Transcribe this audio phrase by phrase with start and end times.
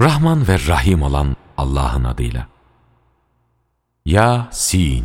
[0.00, 2.48] Rahman ve Rahim olan Allah'ın adıyla.
[4.06, 5.04] Ya Sin.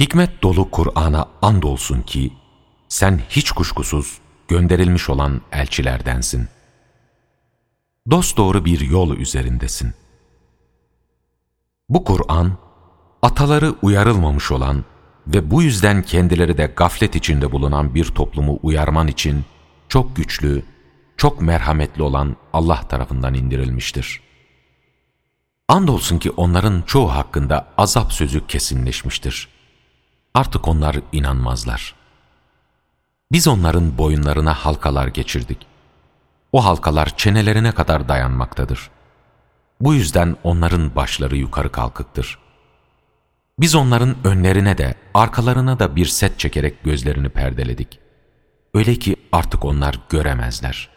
[0.00, 2.32] Hikmet dolu Kur'an'a andolsun ki,
[2.88, 4.18] sen hiç kuşkusuz
[4.48, 6.48] gönderilmiş olan elçilerdensin.
[8.10, 9.94] Dosdoğru bir yol üzerindesin.
[11.88, 12.52] Bu Kur'an,
[13.22, 14.84] ataları uyarılmamış olan
[15.26, 19.44] ve bu yüzden kendileri de gaflet içinde bulunan bir toplumu uyarman için
[19.88, 20.62] çok güçlü,
[21.16, 24.20] çok merhametli olan Allah tarafından indirilmiştir.
[25.68, 29.48] Andolsun ki onların çoğu hakkında azap sözü kesinleşmiştir.
[30.34, 31.94] Artık onlar inanmazlar.
[33.32, 35.66] Biz onların boyunlarına halkalar geçirdik.
[36.52, 38.90] O halkalar çenelerine kadar dayanmaktadır.
[39.80, 42.38] Bu yüzden onların başları yukarı kalkıktır.
[43.58, 47.98] Biz onların önlerine de arkalarına da bir set çekerek gözlerini perdeledik.
[48.74, 50.93] Öyle ki artık onlar göremezler.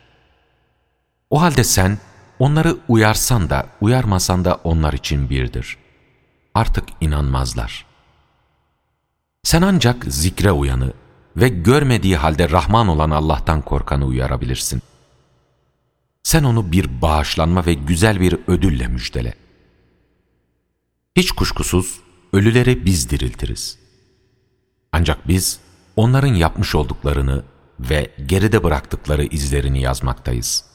[1.29, 1.97] O halde sen
[2.39, 5.77] onları uyarsan da uyarmasan da onlar için birdir.
[6.53, 7.85] Artık inanmazlar.
[9.43, 10.93] Sen ancak zikre uyanı
[11.37, 14.81] ve görmediği halde Rahman olan Allah'tan korkanı uyarabilirsin.
[16.23, 19.33] Sen onu bir bağışlanma ve güzel bir ödülle müjdele.
[21.15, 21.99] Hiç kuşkusuz
[22.33, 23.79] ölüleri biz diriltiriz.
[24.91, 25.59] Ancak biz
[25.95, 27.43] onların yapmış olduklarını
[27.79, 30.65] ve geride bıraktıkları izlerini yazmaktayız.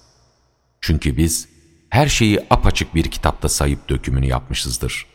[0.82, 1.48] Çünkü biz
[1.90, 5.06] her şeyi apaçık bir kitapta sayıp dökümünü yapmışızdır.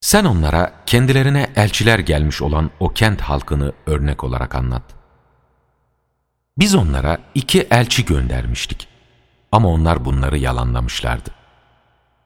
[0.00, 4.82] Sen onlara kendilerine elçiler gelmiş olan o kent halkını örnek olarak anlat.
[6.58, 8.88] Biz onlara iki elçi göndermiştik
[9.52, 11.30] ama onlar bunları yalanlamışlardı.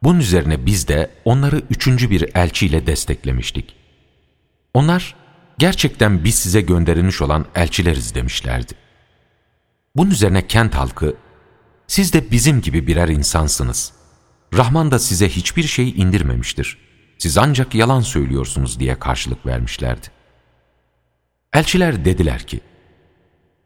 [0.02, 3.76] Bunun üzerine biz de onları üçüncü bir elçiyle desteklemiştik.
[4.74, 5.14] Onlar
[5.58, 8.81] gerçekten biz size gönderilmiş olan elçileriz demişlerdi.
[9.96, 11.16] Bunun üzerine kent halkı,
[11.86, 13.92] siz de bizim gibi birer insansınız.
[14.54, 16.78] Rahman da size hiçbir şey indirmemiştir.
[17.18, 20.06] Siz ancak yalan söylüyorsunuz diye karşılık vermişlerdi.
[21.52, 22.60] Elçiler dediler ki,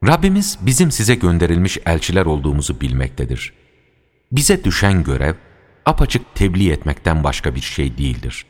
[0.07, 3.53] Rabbimiz bizim size gönderilmiş elçiler olduğumuzu bilmektedir.
[4.33, 5.35] Bize düşen görev,
[5.85, 8.47] apaçık tebliğ etmekten başka bir şey değildir.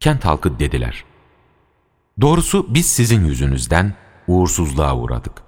[0.00, 1.04] Kent halkı dediler,
[2.20, 3.94] Doğrusu biz sizin yüzünüzden
[4.26, 5.47] uğursuzluğa uğradık.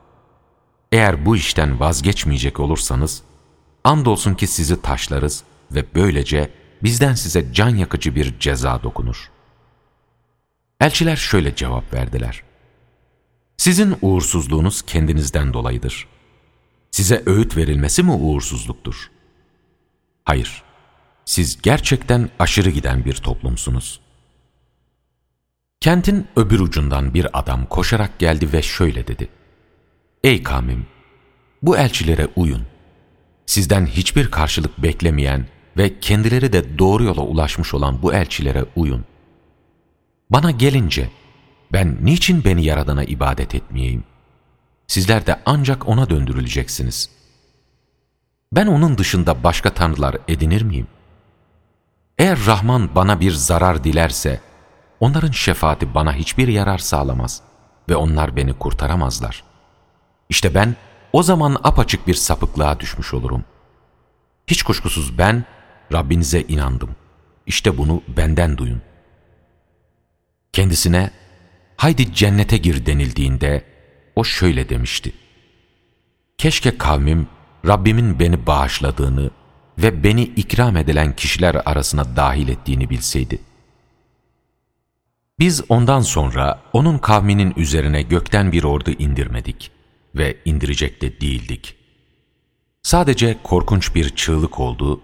[0.93, 3.23] Eğer bu işten vazgeçmeyecek olursanız,
[3.84, 6.51] andolsun ki sizi taşlarız ve böylece
[6.83, 9.31] bizden size can yakıcı bir ceza dokunur.
[10.81, 12.43] Elçiler şöyle cevap verdiler.
[13.56, 16.09] Sizin uğursuzluğunuz kendinizden dolayıdır.
[16.91, 19.11] Size öğüt verilmesi mi uğursuzluktur?
[20.25, 20.62] Hayır,
[21.25, 24.01] siz gerçekten aşırı giden bir toplumsunuz.
[25.81, 29.28] Kentin öbür ucundan bir adam koşarak geldi ve şöyle dedi.
[30.25, 30.86] Ey kavmim!
[31.62, 32.66] Bu elçilere uyun.
[33.47, 39.04] Sizden hiçbir karşılık beklemeyen ve kendileri de doğru yola ulaşmış olan bu elçilere uyun.
[40.30, 41.10] Bana gelince,
[41.72, 44.04] ben niçin beni Yaradan'a ibadet etmeyeyim?
[44.86, 47.10] Sizler de ancak O'na döndürüleceksiniz.
[48.53, 50.86] Ben O'nun dışında başka tanrılar edinir miyim?
[52.19, 54.41] Eğer Rahman bana bir zarar dilerse,
[55.00, 57.42] onların şefaati bana hiçbir yarar sağlamaz
[57.88, 59.50] ve onlar beni kurtaramazlar.
[60.30, 60.76] İşte ben
[61.12, 63.44] o zaman apaçık bir sapıklığa düşmüş olurum.
[64.46, 65.44] Hiç kuşkusuz ben
[65.92, 66.91] Rabbinize inandım.
[67.46, 68.82] İşte bunu benden duyun.
[70.52, 71.10] Kendisine
[71.76, 73.64] haydi cennete gir denildiğinde
[74.16, 75.12] o şöyle demişti.
[76.38, 77.28] Keşke kavmim
[77.66, 79.30] Rabbimin beni bağışladığını
[79.78, 83.38] ve beni ikram edilen kişiler arasına dahil ettiğini bilseydi.
[85.38, 89.79] Biz ondan sonra onun kavminin üzerine gökten bir ordu indirmedik
[90.15, 91.76] ve indirecek de değildik.
[92.82, 95.00] Sadece korkunç bir çığlık oldu,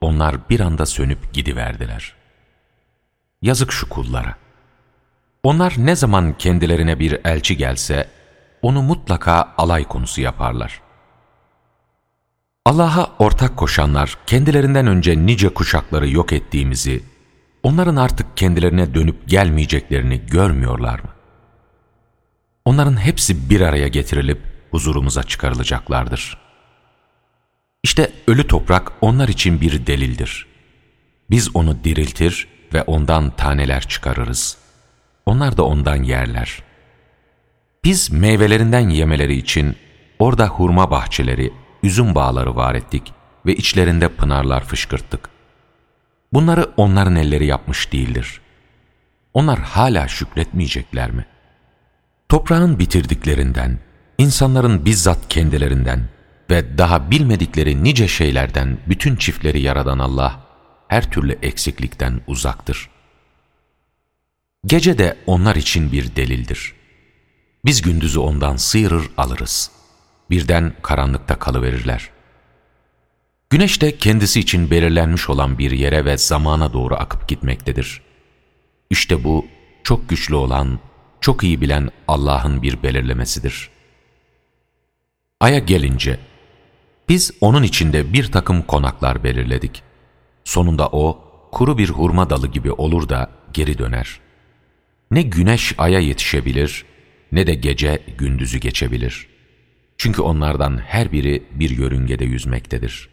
[0.00, 2.14] onlar bir anda sönüp gidiverdiler.
[3.42, 4.36] Yazık şu kullara.
[5.42, 8.08] Onlar ne zaman kendilerine bir elçi gelse,
[8.62, 10.80] onu mutlaka alay konusu yaparlar.
[12.64, 17.02] Allah'a ortak koşanlar kendilerinden önce nice kuşakları yok ettiğimizi,
[17.62, 21.15] onların artık kendilerine dönüp gelmeyeceklerini görmüyorlar mı?
[22.66, 26.38] Onların hepsi bir araya getirilip huzurumuza çıkarılacaklardır.
[27.82, 30.46] İşte ölü toprak onlar için bir delildir.
[31.30, 34.58] Biz onu diriltir ve ondan taneler çıkarırız.
[35.26, 36.62] Onlar da ondan yerler.
[37.84, 39.76] Biz meyvelerinden yemeleri için
[40.18, 41.52] orada hurma bahçeleri,
[41.82, 43.12] üzüm bağları var ettik
[43.46, 45.28] ve içlerinde pınarlar fışkırttık.
[46.32, 48.40] Bunları onların elleri yapmış değildir.
[49.34, 51.26] Onlar hala şükretmeyecekler mi?
[52.28, 53.78] Toprağın bitirdiklerinden,
[54.18, 56.08] insanların bizzat kendilerinden,
[56.50, 60.46] ve daha bilmedikleri nice şeylerden bütün çiftleri yaradan Allah,
[60.88, 62.90] her türlü eksiklikten uzaktır.
[64.66, 66.74] Gece de onlar için bir delildir.
[67.64, 69.70] Biz gündüzü ondan sıyırır alırız.
[70.30, 72.10] Birden karanlıkta kalıverirler.
[73.50, 78.02] Güneş de kendisi için belirlenmiş olan bir yere ve zamana doğru akıp gitmektedir.
[78.90, 79.46] İşte bu
[79.84, 80.80] çok güçlü olan,
[81.26, 83.70] çok iyi bilen Allah'ın bir belirlemesidir.
[85.40, 86.18] Ay'a gelince,
[87.08, 89.82] biz onun içinde bir takım konaklar belirledik.
[90.44, 91.18] Sonunda o,
[91.52, 94.20] kuru bir hurma dalı gibi olur da geri döner.
[95.10, 96.84] Ne güneş aya yetişebilir,
[97.32, 99.26] ne de gece gündüzü geçebilir.
[99.98, 103.08] Çünkü onlardan her biri bir yörüngede yüzmektedir.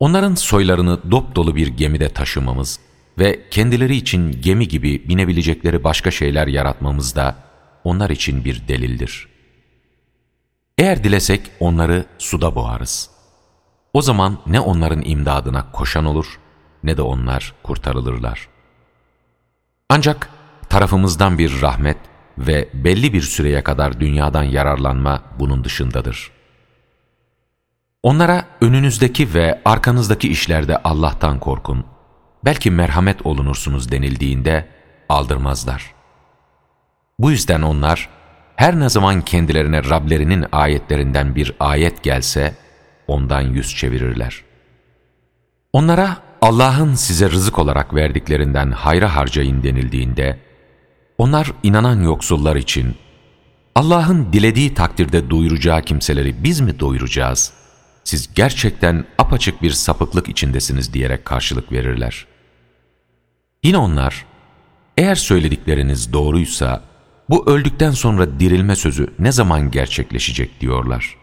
[0.00, 2.80] Onların soylarını dop dolu bir gemide taşımamız
[3.18, 7.36] ve kendileri için gemi gibi binebilecekleri başka şeyler yaratmamız da
[7.84, 9.28] onlar için bir delildir.
[10.78, 13.10] Eğer dilesek onları suda boğarız.
[13.92, 16.38] O zaman ne onların imdadına koşan olur
[16.84, 18.48] ne de onlar kurtarılırlar.
[19.88, 20.30] Ancak
[20.68, 21.96] tarafımızdan bir rahmet
[22.38, 26.30] ve belli bir süreye kadar dünyadan yararlanma bunun dışındadır.
[28.02, 31.84] Onlara önünüzdeki ve arkanızdaki işlerde Allah'tan korkun,
[32.46, 34.68] belki merhamet olunursunuz denildiğinde
[35.08, 35.94] aldırmazlar.
[37.18, 38.08] Bu yüzden onlar
[38.56, 42.54] her ne zaman kendilerine Rablerinin ayetlerinden bir ayet gelse
[43.06, 44.42] ondan yüz çevirirler.
[45.72, 50.38] Onlara Allah'ın size rızık olarak verdiklerinden hayra harcayın denildiğinde
[51.18, 52.94] onlar inanan yoksullar için
[53.74, 57.52] Allah'ın dilediği takdirde doyuracağı kimseleri biz mi doyuracağız?
[58.04, 62.26] Siz gerçekten apaçık bir sapıklık içindesiniz diyerek karşılık verirler.
[63.66, 64.26] Yine onlar,
[64.96, 66.82] eğer söyledikleriniz doğruysa,
[67.30, 71.16] bu öldükten sonra dirilme sözü ne zaman gerçekleşecek diyorlar.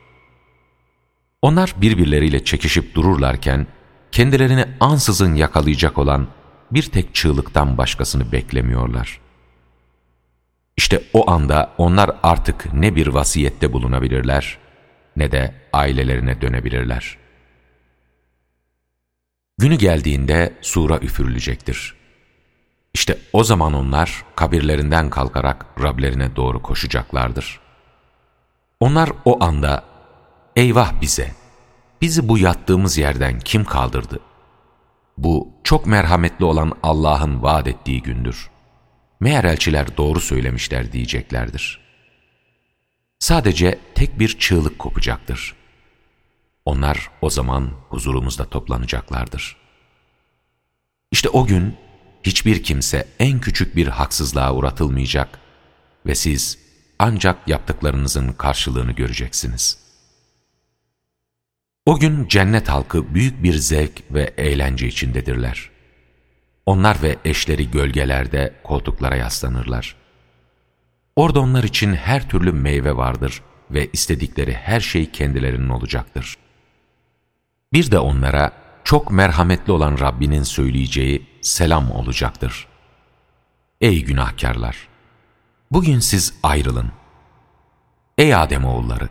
[1.42, 3.68] Onlar birbirleriyle çekişip dururlarken,
[4.12, 6.28] kendilerini ansızın yakalayacak olan
[6.72, 9.20] bir tek çığlıktan başkasını beklemiyorlar.
[10.78, 14.58] İşte o anda onlar artık ne bir vasiyette bulunabilirler,
[15.16, 17.18] ne de ailelerine dönebilirler.
[19.58, 22.03] Günü geldiğinde sura üfürülecektir.
[22.94, 27.60] İşte o zaman onlar kabirlerinden kalkarak Rablerine doğru koşacaklardır.
[28.80, 29.84] Onlar o anda,
[30.56, 31.32] eyvah bize,
[32.02, 34.20] bizi bu yattığımız yerden kim kaldırdı?
[35.18, 38.50] Bu çok merhametli olan Allah'ın vaat ettiği gündür.
[39.20, 41.80] Meğer elçiler doğru söylemişler diyeceklerdir.
[43.20, 45.56] Sadece tek bir çığlık kopacaktır.
[46.66, 49.58] Onlar o zaman huzurumuzda toplanacaklardır.
[51.12, 51.78] İşte o gün
[52.24, 55.40] hiçbir kimse en küçük bir haksızlığa uğratılmayacak
[56.06, 56.58] ve siz
[57.00, 59.78] ancak yaptıklarınızın karşılığını göreceksiniz.
[61.86, 65.70] O gün cennet halkı büyük bir zevk ve eğlence içindedirler.
[66.66, 69.96] Onlar ve eşleri gölgelerde koltuklara yaslanırlar.
[71.16, 73.42] Orada onlar için her türlü meyve vardır
[73.72, 76.38] ve istedikleri her şey kendilerinin olacaktır.
[77.74, 82.68] Bir de onlara çok merhametli olan Rabbinin söyleyeceği selam olacaktır.
[83.82, 84.88] Ey günahkarlar!
[85.72, 86.92] Bugün siz ayrılın.
[88.18, 89.10] Ey Ademoğulları!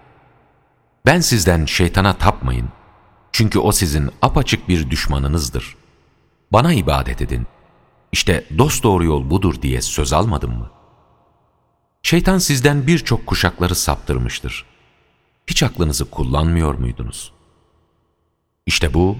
[1.07, 2.69] Ben sizden şeytana tapmayın.
[3.33, 5.77] Çünkü o sizin apaçık bir düşmanınızdır.
[6.53, 7.47] Bana ibadet edin.
[8.13, 10.71] İşte dosdoğru yol budur diye söz almadım mı?
[12.03, 14.65] Şeytan sizden birçok kuşakları saptırmıştır.
[15.47, 17.33] Hiç aklınızı kullanmıyor muydunuz?
[18.67, 19.17] İşte bu,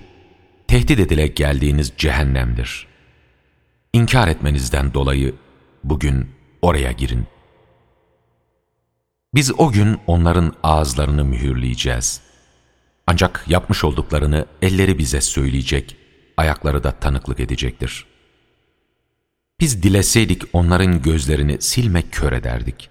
[0.73, 2.87] tehdit edile geldiğiniz cehennemdir.
[3.93, 5.35] İnkar etmenizden dolayı
[5.85, 6.31] bugün
[6.63, 7.27] oraya girin.
[9.35, 12.21] Biz o gün onların ağızlarını mühürleyeceğiz.
[13.07, 15.97] Ancak yapmış olduklarını elleri bize söyleyecek,
[16.37, 18.07] ayakları da tanıklık edecektir.
[19.61, 22.91] Biz dileseydik onların gözlerini silme kör ederdik.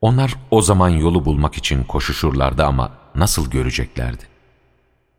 [0.00, 4.22] Onlar o zaman yolu bulmak için koşuşurlardı ama nasıl göreceklerdi?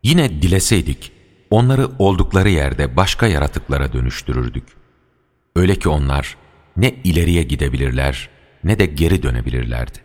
[0.04, 1.17] Yine dileseydik
[1.50, 4.64] onları oldukları yerde başka yaratıklara dönüştürürdük.
[5.56, 6.38] Öyle ki onlar
[6.78, 8.30] ne ileriye gidebilirler
[8.64, 10.00] ne de geri dönebilirlerdi.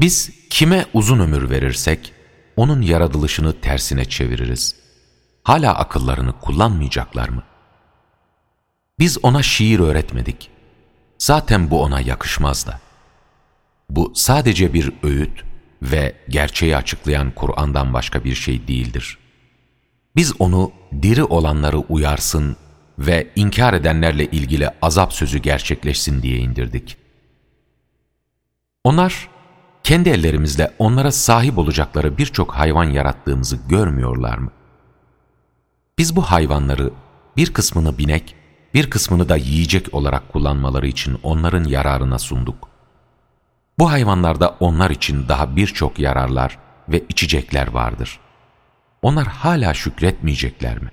[0.00, 2.12] Biz kime uzun ömür verirsek
[2.56, 4.76] onun yaratılışını tersine çeviririz.
[5.42, 7.42] Hala akıllarını kullanmayacaklar mı?
[8.98, 10.50] Biz ona şiir öğretmedik.
[11.18, 12.80] Zaten bu ona yakışmaz da.
[13.90, 15.44] Bu sadece bir öğüt
[15.82, 19.18] ve gerçeği açıklayan Kur'an'dan başka bir şey değildir.
[20.16, 20.72] Biz onu
[21.02, 22.56] diri olanları uyarsın
[22.98, 26.96] ve inkar edenlerle ilgili azap sözü gerçekleşsin diye indirdik.
[28.84, 29.28] Onlar
[29.82, 34.50] kendi ellerimizle onlara sahip olacakları birçok hayvan yarattığımızı görmüyorlar mı?
[35.98, 36.90] Biz bu hayvanları
[37.36, 38.34] bir kısmını binek,
[38.74, 42.68] bir kısmını da yiyecek olarak kullanmaları için onların yararına sunduk.
[43.78, 48.20] Bu hayvanlarda onlar için daha birçok yararlar ve içecekler vardır.
[49.02, 50.90] Onlar hala şükretmeyecekler mi?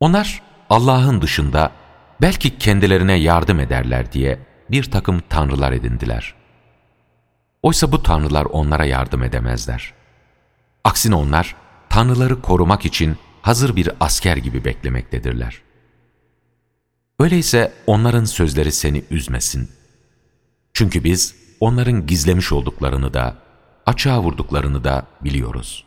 [0.00, 1.72] Onlar Allah'ın dışında
[2.20, 4.38] belki kendilerine yardım ederler diye
[4.70, 6.34] bir takım tanrılar edindiler.
[7.62, 9.94] Oysa bu tanrılar onlara yardım edemezler.
[10.84, 11.56] Aksine onlar
[11.88, 15.62] tanrıları korumak için hazır bir asker gibi beklemektedirler.
[17.18, 19.70] Öyleyse onların sözleri seni üzmesin.
[20.72, 23.36] Çünkü biz onların gizlemiş olduklarını da,
[23.86, 25.84] açığa vurduklarını da biliyoruz.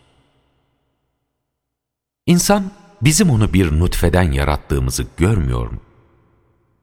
[2.26, 5.80] İnsan bizim onu bir nutfeden yarattığımızı görmüyor mu?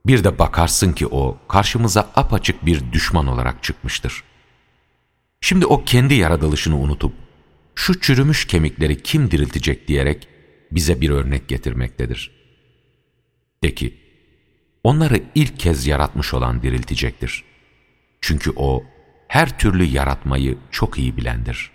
[0.06, 4.22] Bir de bakarsın ki o karşımıza apaçık bir düşman olarak çıkmıştır.
[5.40, 7.12] Şimdi o kendi yaratılışını unutup
[7.74, 10.28] şu çürümüş kemikleri kim diriltecek diyerek
[10.72, 12.30] bize bir örnek getirmektedir.
[13.64, 13.96] De ki,
[14.84, 17.44] onları ilk kez yaratmış olan diriltecektir.
[18.20, 18.84] Çünkü o
[19.28, 21.71] her türlü yaratmayı çok iyi bilendir.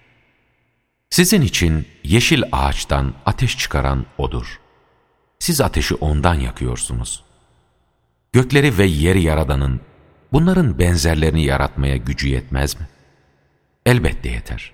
[1.10, 4.60] Sizin için yeşil ağaçtan ateş çıkaran O'dur.
[5.40, 7.24] Siz ateşi O'ndan yakıyorsunuz.
[8.34, 9.82] Gökleri ve yeri yaradanın
[10.34, 12.88] bunların benzerlerini yaratmaya gücü yetmez mi?
[13.86, 14.72] Elbette yeter.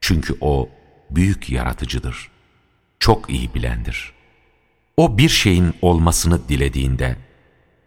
[0.00, 0.68] Çünkü O
[1.10, 2.30] büyük yaratıcıdır.
[3.00, 4.12] Çok iyi bilendir.
[4.96, 7.16] O bir şeyin olmasını dilediğinde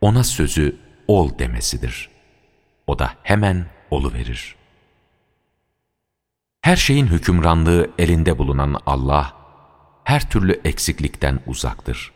[0.01, 0.77] ona sözü
[1.07, 2.09] ol demesidir.
[2.87, 4.55] O da hemen olu verir.
[6.61, 9.33] Her şeyin hükümranlığı elinde bulunan Allah,
[10.03, 12.11] her türlü eksiklikten uzaktır.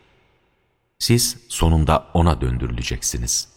[0.99, 3.54] Siz sonunda O'na döndürüleceksiniz.''